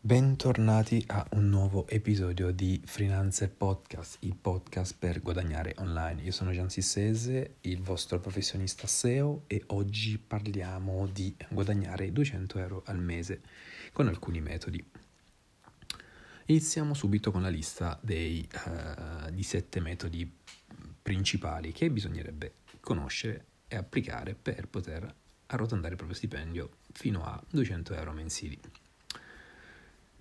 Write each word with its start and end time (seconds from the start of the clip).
Bentornati 0.00 1.02
a 1.08 1.26
un 1.32 1.48
nuovo 1.48 1.88
episodio 1.88 2.52
di 2.52 2.80
Freelancer 2.84 3.50
Podcast, 3.50 4.18
il 4.20 4.36
podcast 4.36 4.94
per 4.96 5.20
guadagnare 5.20 5.74
online. 5.78 6.22
Io 6.22 6.30
sono 6.30 6.52
Gian 6.52 6.70
Sissese, 6.70 7.56
il 7.62 7.82
vostro 7.82 8.20
professionista 8.20 8.86
SEO 8.86 9.42
e 9.48 9.64
oggi 9.66 10.16
parliamo 10.16 11.08
di 11.08 11.34
guadagnare 11.50 12.12
200 12.12 12.58
euro 12.60 12.82
al 12.86 13.00
mese 13.00 13.40
con 13.92 14.06
alcuni 14.06 14.40
metodi. 14.40 14.82
Iniziamo 16.46 16.94
subito 16.94 17.32
con 17.32 17.42
la 17.42 17.50
lista 17.50 17.98
dei, 18.00 18.48
uh, 18.66 19.30
di 19.32 19.42
sette 19.42 19.80
metodi 19.80 20.32
principali 21.02 21.72
che 21.72 21.90
bisognerebbe 21.90 22.54
conoscere 22.78 23.46
e 23.66 23.74
applicare 23.74 24.36
per 24.36 24.68
poter 24.68 25.12
arrotondare 25.46 25.90
il 25.90 25.96
proprio 25.96 26.16
stipendio 26.16 26.70
fino 26.92 27.24
a 27.24 27.42
200 27.50 27.94
euro 27.94 28.12
mensili. 28.12 28.58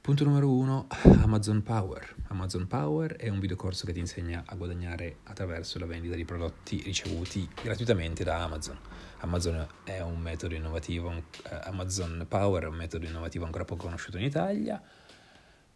Punto 0.08 0.24
numero 0.24 0.50
uno, 0.50 0.88
Amazon 1.22 1.62
Power. 1.62 2.16
Amazon 2.28 2.66
Power 2.66 3.18
è 3.18 3.28
un 3.28 3.42
videocorso 3.42 3.86
che 3.86 3.92
ti 3.92 4.00
insegna 4.00 4.42
a 4.46 4.56
guadagnare 4.56 5.18
attraverso 5.24 5.80
la 5.80 5.86
vendita 5.86 6.16
di 6.16 6.24
prodotti 6.24 6.82
ricevuti 6.82 7.46
gratuitamente 7.62 8.24
da 8.24 8.42
Amazon. 8.42 8.80
Amazon 9.18 9.68
è 9.84 10.00
un 10.00 10.18
metodo 10.22 10.56
innovativo, 10.56 11.12
eh, 11.12 11.24
Amazon 11.64 12.26
Power 12.26 12.64
è 12.64 12.68
un 12.68 12.76
metodo 12.76 13.06
innovativo 13.06 13.44
ancora 13.44 13.66
poco 13.66 13.84
conosciuto 13.84 14.18
in 14.18 14.24
Italia, 14.24 14.82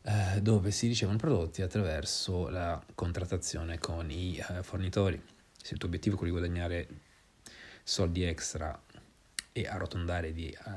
eh, 0.02 0.42
dove 0.42 0.72
si 0.72 0.88
ricevono 0.88 1.18
prodotti 1.18 1.62
attraverso 1.62 2.48
la 2.48 2.82
contrattazione 2.96 3.80
con 3.80 4.10
i 4.10 4.38
eh, 4.38 4.64
fornitori. 4.64 5.22
Se 5.62 5.74
il 5.74 5.78
tuo 5.78 5.90
obiettivo 5.90 6.16
è 6.16 6.18
quello 6.18 6.34
di 6.34 6.40
guadagnare 6.40 6.88
soldi 7.84 8.24
extra 8.24 8.82
e 9.54 9.68
arrotondare 9.68 10.32
di 10.32 10.56
uh, 10.66 10.70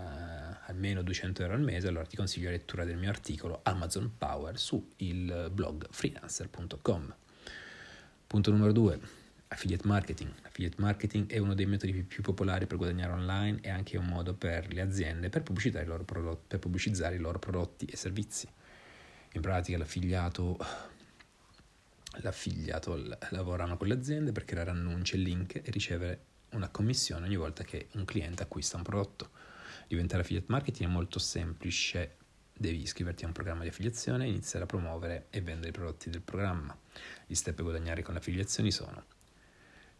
almeno 0.66 1.02
200 1.02 1.42
euro 1.42 1.54
al 1.54 1.62
mese, 1.62 1.88
allora 1.88 2.06
ti 2.06 2.16
consiglio 2.16 2.46
la 2.46 2.56
lettura 2.56 2.84
del 2.84 2.96
mio 2.96 3.08
articolo 3.08 3.60
Amazon 3.62 4.12
Power 4.18 4.58
su 4.58 4.90
il 4.96 5.50
blog 5.52 5.86
freelancer.com. 5.90 7.14
Punto 8.26 8.50
numero 8.50 8.72
2. 8.72 9.00
Affiliate 9.48 9.86
marketing. 9.86 10.32
Affiliate 10.42 10.76
marketing 10.80 11.30
è 11.30 11.38
uno 11.38 11.54
dei 11.54 11.66
metodi 11.66 11.92
più 12.02 12.22
popolari 12.22 12.66
per 12.66 12.76
guadagnare 12.76 13.12
online 13.12 13.58
e 13.60 13.70
anche 13.70 13.96
un 13.96 14.06
modo 14.06 14.34
per 14.34 14.72
le 14.72 14.80
aziende 14.80 15.28
per 15.28 15.42
pubblicizzare 15.42 15.84
i 15.84 15.86
loro 15.88 16.02
prodotti, 16.02 16.46
per 16.48 16.58
pubblicizzare 16.58 17.14
i 17.14 17.18
loro 17.18 17.38
prodotti 17.38 17.84
e 17.84 17.96
servizi. 17.96 18.48
In 19.34 19.40
pratica 19.40 19.78
l'affiliato, 19.78 20.56
l'affiliato 22.22 23.00
lavorano 23.30 23.76
con 23.76 23.86
le 23.86 23.94
aziende 23.94 24.32
per 24.32 24.44
creare 24.44 24.70
annunci 24.70 25.14
e 25.14 25.18
link 25.18 25.54
e 25.56 25.70
ricevere 25.70 26.32
una 26.56 26.68
commissione 26.68 27.26
ogni 27.26 27.36
volta 27.36 27.64
che 27.64 27.88
un 27.92 28.04
cliente 28.04 28.42
acquista 28.42 28.76
un 28.76 28.82
prodotto. 28.82 29.30
Diventare 29.86 30.22
affiliate 30.22 30.46
marketing 30.48 30.88
è 30.88 30.92
molto 30.92 31.18
semplice, 31.18 32.16
devi 32.52 32.80
iscriverti 32.80 33.24
a 33.24 33.26
un 33.26 33.32
programma 33.32 33.62
di 33.62 33.68
affiliazione 33.68 34.24
e 34.24 34.28
iniziare 34.28 34.64
a 34.64 34.68
promuovere 34.68 35.26
e 35.30 35.40
vendere 35.40 35.68
i 35.68 35.72
prodotti 35.72 36.10
del 36.10 36.22
programma. 36.22 36.76
Gli 37.26 37.34
step 37.34 37.54
per 37.54 37.64
guadagnare 37.64 38.02
con 38.02 38.14
le 38.14 38.20
affiliazioni 38.20 38.70
sono 38.70 39.04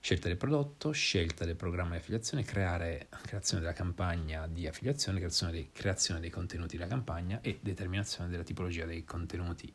scelta 0.00 0.28
del 0.28 0.36
prodotto, 0.36 0.92
scelta 0.92 1.44
del 1.44 1.56
programma 1.56 1.92
di 1.92 1.98
affiliazione, 1.98 2.44
creare, 2.44 3.08
creazione 3.22 3.62
della 3.62 3.74
campagna 3.74 4.46
di 4.46 4.66
affiliazione, 4.66 5.18
creazione 5.18 5.52
dei, 5.52 5.70
creazione 5.72 6.20
dei 6.20 6.30
contenuti 6.30 6.76
della 6.76 6.88
campagna 6.88 7.40
e 7.40 7.58
determinazione 7.62 8.28
della 8.28 8.42
tipologia 8.42 8.84
dei 8.84 9.04
contenuti 9.04 9.72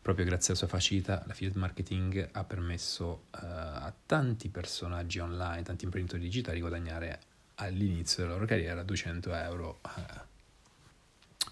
Proprio 0.00 0.24
grazie 0.24 0.54
alla 0.54 0.58
sua 0.58 0.68
facilità, 0.68 1.22
l'affiliate 1.26 1.58
marketing 1.58 2.28
ha 2.32 2.44
permesso 2.44 3.04
uh, 3.04 3.38
a 3.40 3.94
tanti 4.06 4.48
personaggi 4.48 5.18
online, 5.18 5.62
tanti 5.62 5.84
imprenditori 5.84 6.22
digitali, 6.22 6.56
di 6.56 6.60
guadagnare 6.60 7.20
all'inizio 7.56 8.22
della 8.22 8.34
loro 8.34 8.46
carriera 8.46 8.82
200 8.82 9.34
euro 9.34 9.80
uh, 9.82 11.50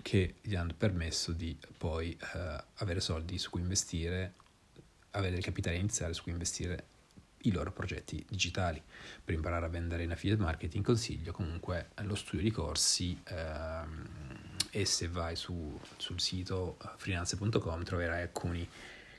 che 0.00 0.36
gli 0.40 0.54
hanno 0.54 0.74
permesso 0.76 1.32
di 1.32 1.58
poi 1.76 2.16
uh, 2.34 2.62
avere 2.74 3.00
soldi 3.00 3.38
su 3.38 3.50
cui 3.50 3.62
investire, 3.62 4.34
avere 5.10 5.36
il 5.36 5.42
capitale 5.42 5.76
iniziale 5.76 6.12
su 6.12 6.22
cui 6.22 6.32
investire 6.32 6.86
i 7.42 7.50
loro 7.50 7.72
progetti 7.72 8.24
digitali. 8.28 8.80
Per 9.24 9.34
imparare 9.34 9.66
a 9.66 9.68
vendere 9.68 10.04
in 10.04 10.12
affiliate 10.12 10.42
marketing 10.42 10.84
consiglio 10.84 11.32
comunque 11.32 11.90
lo 12.02 12.14
studio 12.14 12.42
di 12.42 12.50
corsi. 12.52 13.20
Uh, 13.28 14.55
e 14.76 14.84
se 14.84 15.08
vai 15.08 15.36
su, 15.36 15.80
sul 15.96 16.20
sito 16.20 16.76
eh, 16.82 16.88
freelance.com 16.98 17.82
troverai 17.82 18.20
alcuni 18.20 18.68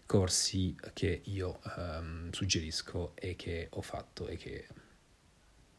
corsi 0.06 0.75
che 0.94 1.22
io 1.25 1.59
um, 1.75 2.31
suggerisco 2.31 3.13
e 3.16 3.35
che 3.35 3.67
ho 3.72 3.81
fatto 3.81 4.28
e 4.28 4.38
che, 4.38 4.67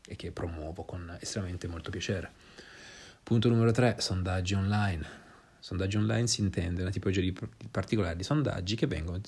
e 0.04 0.16
che 0.16 0.32
promuovo 0.32 0.82
con 0.82 1.16
estremamente 1.20 1.68
molto 1.68 1.90
piacere. 1.90 2.28
Punto 3.22 3.48
numero 3.48 3.70
3, 3.70 4.00
sondaggi 4.00 4.54
online. 4.54 5.06
Sondaggi 5.60 5.96
online 5.96 6.26
si 6.26 6.40
intende 6.40 6.82
una 6.82 6.90
tipologia 6.90 7.20
di 7.20 7.32
particolare 7.70 8.16
di 8.16 8.24
sondaggi 8.24 8.74
che 8.74 8.88
vengono 8.88 9.20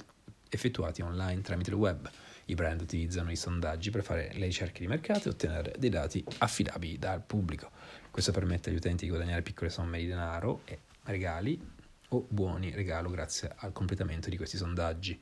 effettuati 0.49 1.01
online 1.01 1.43
tramite 1.43 1.71
il 1.71 1.77
web. 1.77 2.11
I 2.51 2.55
brand 2.57 2.81
utilizzano 2.81 3.31
i 3.31 3.37
sondaggi 3.37 3.91
per 3.91 4.03
fare 4.03 4.33
le 4.35 4.47
ricerche 4.47 4.81
di 4.81 4.89
mercato 4.89 5.29
e 5.29 5.31
ottenere 5.31 5.73
dei 5.79 5.89
dati 5.89 6.25
affidabili 6.39 6.99
dal 6.99 7.23
pubblico. 7.23 7.71
Questo 8.11 8.33
permette 8.33 8.71
agli 8.71 8.77
utenti 8.77 9.05
di 9.05 9.11
guadagnare 9.11 9.43
piccole 9.43 9.71
somme 9.71 9.99
di 9.99 10.09
denaro 10.09 10.63
e 10.65 10.81
regali 11.05 11.61
o 12.09 12.27
buoni 12.29 12.73
regalo 12.73 13.09
grazie 13.09 13.53
al 13.59 13.71
completamento 13.71 14.29
di 14.31 14.37
questi 14.37 14.57
sondaggi. 14.57 15.17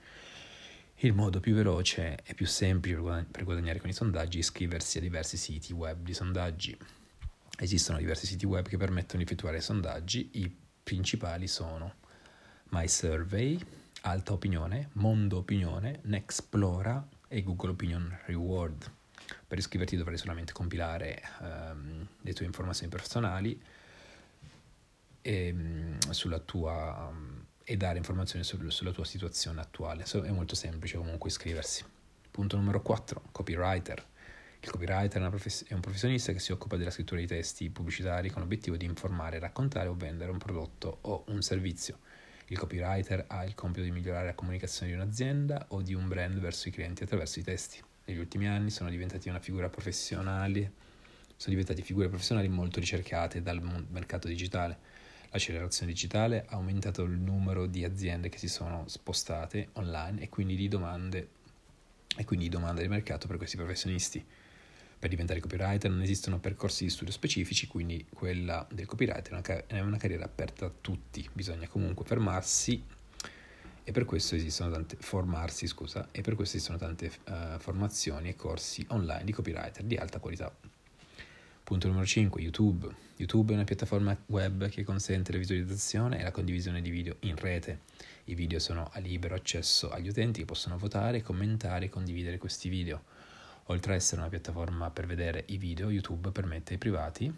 Il 1.00 1.12
modo 1.12 1.38
più 1.38 1.54
veloce 1.54 2.18
e 2.24 2.32
più 2.32 2.46
semplice 2.46 3.26
per 3.30 3.44
guadagnare 3.44 3.78
con 3.78 3.90
i 3.90 3.92
sondaggi 3.92 4.38
è 4.38 4.40
iscriversi 4.40 4.96
a 4.96 5.02
diversi 5.02 5.36
siti 5.36 5.74
web 5.74 6.02
di 6.02 6.14
sondaggi. 6.14 6.74
Esistono 7.58 7.98
diversi 7.98 8.24
siti 8.24 8.46
web 8.46 8.66
che 8.66 8.78
permettono 8.78 9.18
di 9.18 9.24
effettuare 9.24 9.60
sondaggi, 9.60 10.30
i 10.32 10.56
principali 10.82 11.46
sono 11.46 11.96
MySurvey, 12.70 13.58
Alta 14.02 14.32
Opinione, 14.32 14.88
Mondo 14.94 15.38
Opinione, 15.38 16.00
Nexplora 16.04 17.06
e 17.28 17.42
Google 17.42 17.70
Opinion 17.70 18.18
Reward. 18.24 18.90
Per 19.46 19.58
iscriverti 19.58 19.96
dovrai 19.96 20.16
solamente 20.16 20.52
compilare 20.52 21.22
um, 21.40 22.06
le 22.22 22.32
tue 22.32 22.46
informazioni 22.46 22.90
personali 22.90 23.60
e, 25.20 25.54
sulla 26.10 26.38
tua, 26.38 27.10
um, 27.10 27.44
e 27.62 27.76
dare 27.76 27.98
informazioni 27.98 28.44
sul, 28.44 28.72
sulla 28.72 28.92
tua 28.92 29.04
situazione 29.04 29.60
attuale. 29.60 30.06
So, 30.06 30.22
è 30.22 30.30
molto 30.30 30.54
semplice 30.54 30.96
comunque 30.96 31.28
iscriversi. 31.28 31.84
Punto 32.30 32.56
numero 32.56 32.80
4, 32.80 33.22
copywriter. 33.32 34.06
Il 34.60 34.70
copywriter 34.70 35.22
è, 35.22 35.28
profes- 35.28 35.66
è, 35.66 35.74
un 35.74 35.80
professionista 35.80 36.32
che 36.32 36.40
si 36.40 36.52
occupa 36.52 36.76
della 36.76 36.90
scrittura 36.90 37.20
di 37.20 37.26
testi 37.26 37.68
pubblicitari 37.70 38.30
con 38.30 38.42
l'obiettivo 38.42 38.76
di 38.76 38.86
informare, 38.86 39.38
raccontare 39.38 39.88
o 39.88 39.94
vendere 39.94 40.30
un 40.30 40.38
prodotto 40.38 40.98
o 41.02 41.24
un 41.28 41.42
servizio. 41.42 41.98
Il 42.48 42.58
copywriter 42.58 43.24
ha 43.28 43.44
il 43.44 43.54
compito 43.54 43.84
di 43.84 43.90
migliorare 43.90 44.26
la 44.26 44.34
comunicazione 44.34 44.92
di 44.92 44.98
un'azienda 44.98 45.66
o 45.68 45.82
di 45.82 45.94
un 45.94 46.08
brand 46.08 46.38
verso 46.38 46.68
i 46.68 46.72
clienti 46.72 47.02
attraverso 47.02 47.38
i 47.38 47.42
testi 47.42 47.82
negli 48.08 48.18
ultimi 48.18 48.48
anni 48.48 48.70
sono 48.70 48.88
diventati 48.88 49.28
una 49.28 49.38
figura 49.38 49.68
professionale, 49.68 50.72
sono 51.36 51.54
diventati 51.54 51.82
figure 51.82 52.08
professionali 52.08 52.48
molto 52.48 52.80
ricercate 52.80 53.42
dal 53.42 53.60
mercato 53.90 54.28
digitale. 54.28 54.78
L'accelerazione 55.30 55.92
digitale 55.92 56.46
ha 56.48 56.54
aumentato 56.54 57.02
il 57.02 57.18
numero 57.18 57.66
di 57.66 57.84
aziende 57.84 58.30
che 58.30 58.38
si 58.38 58.48
sono 58.48 58.88
spostate 58.88 59.68
online 59.74 60.22
e 60.22 60.30
quindi 60.30 60.56
di 60.56 60.68
domande, 60.68 61.28
e 62.16 62.24
quindi 62.24 62.46
di 62.46 62.50
domanda 62.50 62.80
di 62.80 62.88
mercato 62.88 63.26
per 63.26 63.36
questi 63.36 63.56
professionisti. 63.56 64.24
Per 64.98 65.08
diventare 65.08 65.38
copywriter 65.38 65.90
non 65.90 66.02
esistono 66.02 66.40
percorsi 66.40 66.84
di 66.84 66.90
studio 66.90 67.12
specifici, 67.12 67.68
quindi 67.68 68.04
quella 68.12 68.66
del 68.72 68.86
copywriter 68.86 69.64
è 69.66 69.78
una 69.80 69.96
carriera 69.96 70.24
aperta 70.24 70.66
a 70.66 70.72
tutti, 70.80 71.28
bisogna 71.32 71.68
comunque 71.68 72.04
fermarsi 72.04 72.82
e 73.84 73.92
per 73.92 74.04
questo 74.04 74.34
esistono 74.34 74.70
tante 74.70 74.96
formarsi, 74.98 75.66
scusa, 75.66 76.08
e 76.10 76.20
per 76.20 76.34
questo 76.34 76.56
esistono 76.56 76.78
tante 76.78 77.10
uh, 77.28 77.58
formazioni 77.58 78.28
e 78.28 78.36
corsi 78.36 78.84
online 78.88 79.24
di 79.24 79.32
copywriter 79.32 79.82
di 79.82 79.96
alta 79.96 80.18
qualità. 80.18 80.54
Punto 81.64 81.86
numero 81.86 82.04
5, 82.04 82.40
YouTube. 82.40 82.94
YouTube 83.16 83.52
è 83.52 83.54
una 83.54 83.64
piattaforma 83.64 84.14
web 84.26 84.68
che 84.68 84.84
consente 84.84 85.32
la 85.32 85.38
visualizzazione 85.38 86.18
e 86.18 86.22
la 86.22 86.30
condivisione 86.30 86.82
di 86.82 86.90
video 86.90 87.16
in 87.20 87.36
rete. 87.36 87.80
I 88.24 88.34
video 88.34 88.58
sono 88.58 88.90
a 88.92 88.98
libero 88.98 89.34
accesso 89.34 89.90
agli 89.90 90.08
utenti 90.08 90.40
che 90.40 90.46
possono 90.46 90.76
votare, 90.76 91.22
commentare 91.22 91.86
e 91.86 91.88
condividere 91.88 92.36
questi 92.36 92.68
video. 92.68 93.04
Oltre 93.70 93.92
ad 93.92 93.98
essere 93.98 94.20
una 94.22 94.30
piattaforma 94.30 94.90
per 94.90 95.06
vedere 95.06 95.44
i 95.48 95.58
video, 95.58 95.90
YouTube 95.90 96.30
permette 96.30 96.72
ai 96.72 96.78
privati 96.78 97.32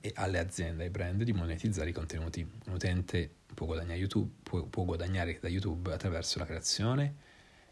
e 0.00 0.12
alle 0.14 0.38
aziende 0.38 0.84
ai 0.84 0.90
brand 0.90 1.22
di 1.22 1.32
monetizzare 1.34 1.90
i 1.90 1.92
contenuti. 1.92 2.40
Un 2.40 2.72
utente 2.72 3.30
può 3.52 3.66
guadagnare, 3.66 3.98
YouTube, 3.98 4.30
può, 4.42 4.64
può 4.64 4.84
guadagnare 4.84 5.38
da 5.40 5.48
YouTube 5.48 5.92
attraverso 5.92 6.38
la 6.38 6.46
creazione 6.46 7.14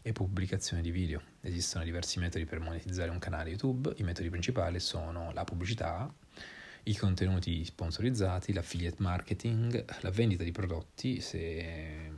e 0.03 0.11
pubblicazione 0.11 0.83
di 0.83 0.91
video. 0.91 1.21
Esistono 1.41 1.83
diversi 1.83 2.19
metodi 2.19 2.45
per 2.45 2.59
monetizzare 2.59 3.09
un 3.09 3.17
canale 3.17 3.49
YouTube, 3.49 3.91
i 3.97 4.03
metodi 4.03 4.29
principali 4.29 4.79
sono 4.79 5.31
la 5.33 5.43
pubblicità, 5.43 6.13
i 6.83 6.95
contenuti 6.95 7.65
sponsorizzati, 7.65 8.53
l'affiliate 8.53 8.97
marketing, 8.99 9.83
la 10.01 10.11
vendita 10.11 10.43
di 10.43 10.51
prodotti, 10.51 11.21
se, 11.21 12.11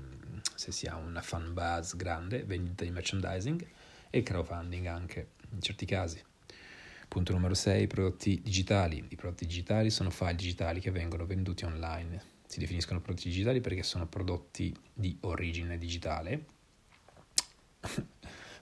se 0.53 0.71
si 0.73 0.85
ha 0.85 0.97
una 0.97 1.21
fan 1.21 1.53
base 1.53 1.95
grande, 1.95 2.43
vendita 2.43 2.83
di 2.83 2.91
merchandising 2.91 3.65
e 4.09 4.17
il 4.17 4.23
crowdfunding 4.23 4.85
anche 4.87 5.29
in 5.55 5.61
certi 5.61 5.85
casi. 5.85 6.21
Punto 7.07 7.33
numero 7.33 7.53
6, 7.53 7.87
prodotti 7.87 8.41
digitali. 8.41 9.05
I 9.09 9.15
prodotti 9.15 9.45
digitali 9.45 9.89
sono 9.89 10.09
file 10.09 10.35
digitali 10.35 10.79
che 10.79 10.91
vengono 10.91 11.25
venduti 11.25 11.65
online. 11.65 12.33
Si 12.45 12.59
definiscono 12.59 13.01
prodotti 13.01 13.29
digitali 13.29 13.61
perché 13.61 13.83
sono 13.83 14.05
prodotti 14.07 14.75
di 14.93 15.17
origine 15.21 15.77
digitale, 15.77 16.45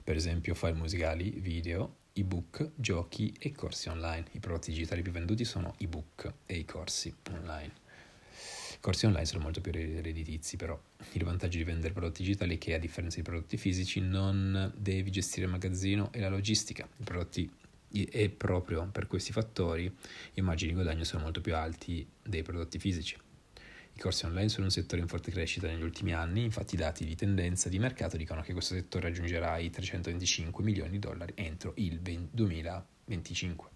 per 0.04 0.16
esempio 0.16 0.54
file 0.54 0.74
musicali, 0.74 1.30
video, 1.30 1.96
ebook, 2.12 2.70
giochi 2.74 3.34
e 3.38 3.52
corsi 3.52 3.88
online. 3.88 4.26
I 4.32 4.40
prodotti 4.40 4.70
digitali 4.70 5.02
più 5.02 5.12
venduti 5.12 5.44
sono 5.44 5.74
ebook 5.78 6.32
e 6.46 6.56
i 6.56 6.64
corsi 6.64 7.14
online. 7.30 7.83
Corsi 8.84 9.06
online 9.06 9.24
sono 9.24 9.42
molto 9.42 9.62
più 9.62 9.72
redditizi, 9.72 10.58
però 10.58 10.78
il 11.12 11.24
vantaggio 11.24 11.56
di 11.56 11.64
vendere 11.64 11.94
prodotti 11.94 12.22
digitali 12.22 12.56
è 12.56 12.58
che 12.58 12.74
a 12.74 12.78
differenza 12.78 13.16
di 13.16 13.22
prodotti 13.22 13.56
fisici 13.56 13.98
non 14.00 14.74
devi 14.76 15.10
gestire 15.10 15.46
il 15.46 15.52
magazzino 15.52 16.12
e 16.12 16.20
la 16.20 16.28
logistica. 16.28 16.86
I 16.98 17.02
prodotti 17.02 17.50
e 17.90 18.28
proprio 18.28 18.86
per 18.92 19.06
questi 19.06 19.32
fattori 19.32 19.90
i 20.34 20.40
margini 20.42 20.72
di 20.72 20.76
guadagno 20.76 21.02
sono 21.04 21.22
molto 21.22 21.40
più 21.40 21.56
alti 21.56 22.06
dei 22.22 22.42
prodotti 22.42 22.78
fisici. 22.78 23.16
I 23.94 23.98
corsi 23.98 24.26
online 24.26 24.50
sono 24.50 24.66
un 24.66 24.70
settore 24.70 25.00
in 25.00 25.08
forte 25.08 25.30
crescita 25.30 25.66
negli 25.66 25.82
ultimi 25.82 26.12
anni, 26.12 26.44
infatti 26.44 26.74
i 26.74 26.76
dati 26.76 27.06
di 27.06 27.14
tendenza 27.14 27.70
di 27.70 27.78
mercato 27.78 28.18
dicono 28.18 28.42
che 28.42 28.52
questo 28.52 28.74
settore 28.74 29.08
raggiungerà 29.08 29.56
i 29.56 29.70
325 29.70 30.62
milioni 30.62 30.90
di 30.90 30.98
dollari 30.98 31.32
entro 31.36 31.72
il 31.76 32.00
2025. 32.00 33.73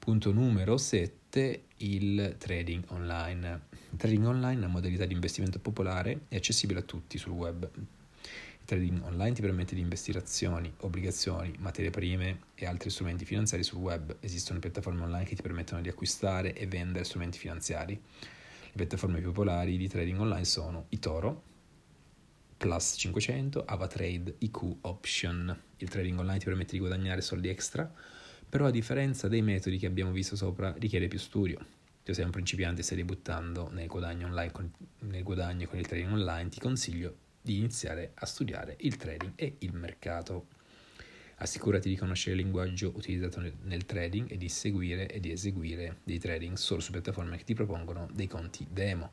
Punto 0.00 0.32
numero 0.32 0.76
7, 0.76 1.64
il 1.76 2.34
trading 2.38 2.82
online. 2.88 3.60
Il 3.92 3.98
trading 3.98 4.26
online 4.26 4.54
è 4.54 4.64
una 4.64 4.66
modalità 4.66 5.04
di 5.04 5.14
investimento 5.14 5.60
popolare 5.60 6.22
e 6.28 6.36
accessibile 6.36 6.80
a 6.80 6.82
tutti 6.82 7.16
sul 7.16 7.32
web 7.32 7.70
trading 8.70 9.02
online 9.02 9.32
ti 9.32 9.40
permette 9.40 9.74
di 9.74 9.80
investire 9.80 10.20
azioni, 10.20 10.72
obbligazioni, 10.82 11.52
materie 11.58 11.90
prime 11.90 12.42
e 12.54 12.66
altri 12.66 12.88
strumenti 12.88 13.24
finanziari 13.24 13.64
sul 13.64 13.78
web. 13.78 14.16
Esistono 14.20 14.60
piattaforme 14.60 15.02
online 15.02 15.24
che 15.24 15.34
ti 15.34 15.42
permettono 15.42 15.80
di 15.80 15.88
acquistare 15.88 16.52
e 16.52 16.68
vendere 16.68 17.02
strumenti 17.02 17.36
finanziari. 17.36 17.94
Le 17.94 18.72
piattaforme 18.72 19.18
più 19.18 19.32
popolari 19.32 19.76
di 19.76 19.88
trading 19.88 20.20
online 20.20 20.44
sono 20.44 20.86
eToro, 20.88 21.42
Plus 22.56 22.94
500, 22.96 23.64
AvaTrade, 23.64 24.36
IQ 24.38 24.76
Option. 24.82 25.62
Il 25.78 25.88
trading 25.88 26.20
online 26.20 26.38
ti 26.38 26.44
permette 26.44 26.72
di 26.72 26.78
guadagnare 26.78 27.22
soldi 27.22 27.48
extra, 27.48 27.92
però 28.50 28.66
a 28.66 28.70
differenza 28.70 29.28
dei 29.28 29.42
metodi 29.42 29.78
che 29.78 29.86
abbiamo 29.86 30.10
visto 30.10 30.34
sopra 30.34 30.74
richiede 30.76 31.06
più 31.06 31.20
studio. 31.20 31.64
Se 32.02 32.14
sei 32.14 32.24
un 32.24 32.32
principiante 32.32 32.80
e 32.80 32.84
stai 32.84 32.96
debuttando 32.96 33.70
nel 33.70 33.86
guadagno, 33.86 34.26
online 34.26 34.50
con, 34.50 34.72
nel 35.02 35.22
guadagno 35.22 35.68
con 35.68 35.78
il 35.78 35.86
trading 35.86 36.12
online, 36.12 36.48
ti 36.48 36.58
consiglio 36.58 37.16
di 37.40 37.58
iniziare 37.58 38.10
a 38.14 38.26
studiare 38.26 38.74
il 38.80 38.96
trading 38.96 39.34
e 39.36 39.54
il 39.60 39.72
mercato. 39.72 40.48
Assicurati 41.36 41.88
di 41.88 41.96
conoscere 41.96 42.34
il 42.34 42.42
linguaggio 42.42 42.92
utilizzato 42.96 43.40
nel 43.62 43.86
trading 43.86 44.28
e 44.32 44.36
di 44.36 44.48
seguire 44.48 45.08
e 45.08 45.20
di 45.20 45.30
eseguire 45.30 45.98
dei 46.02 46.18
trading 46.18 46.56
solo 46.56 46.80
su 46.80 46.90
piattaforme 46.90 47.36
che 47.36 47.44
ti 47.44 47.54
propongono 47.54 48.08
dei 48.12 48.26
conti 48.26 48.66
demo. 48.68 49.12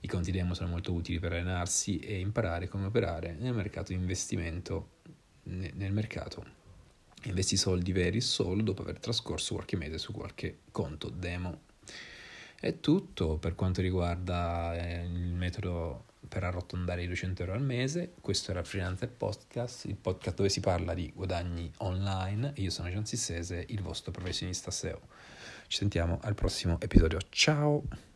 I 0.00 0.08
conti 0.08 0.32
demo 0.32 0.54
sono 0.54 0.70
molto 0.70 0.94
utili 0.94 1.18
per 1.18 1.32
allenarsi 1.32 1.98
e 1.98 2.18
imparare 2.18 2.68
come 2.68 2.86
operare 2.86 3.36
nel 3.38 3.52
mercato 3.52 3.92
di 3.92 3.98
investimento. 3.98 5.00
Nel 5.44 5.92
mercato 5.92 6.60
investi 7.24 7.56
soldi 7.56 7.92
veri 7.92 8.20
solo 8.20 8.62
dopo 8.62 8.82
aver 8.82 8.98
trascorso 8.98 9.54
qualche 9.54 9.76
mese 9.76 9.98
su 9.98 10.12
qualche 10.12 10.60
conto 10.70 11.08
demo. 11.08 11.60
È 12.58 12.78
tutto 12.78 13.38
per 13.38 13.54
quanto 13.54 13.80
riguarda 13.80 14.76
eh, 14.76 15.02
il 15.04 15.34
metodo 15.34 16.04
per 16.28 16.44
arrotondare 16.44 17.02
i 17.02 17.06
200 17.06 17.42
euro 17.42 17.54
al 17.54 17.62
mese. 17.62 18.14
Questo 18.20 18.52
era 18.52 18.62
Freelancer 18.62 19.10
Podcast, 19.10 19.86
il 19.86 19.96
podcast 19.96 20.36
dove 20.36 20.48
si 20.48 20.60
parla 20.60 20.94
di 20.94 21.10
guadagni 21.14 21.70
online. 21.78 22.52
Io 22.56 22.70
sono 22.70 22.88
Gian 22.88 23.04
Sissese, 23.04 23.64
il 23.68 23.82
vostro 23.82 24.12
professionista 24.12 24.70
SEO. 24.70 25.00
Ci 25.66 25.78
sentiamo 25.78 26.20
al 26.22 26.34
prossimo 26.34 26.80
episodio. 26.80 27.18
Ciao! 27.28 28.11